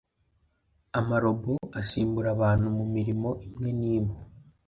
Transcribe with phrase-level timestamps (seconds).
[0.99, 4.19] amarobo asimbura abantu mu mirimo imwe n’imwe